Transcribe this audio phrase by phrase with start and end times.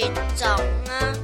[0.00, 0.48] 品种
[0.86, 1.19] 呢？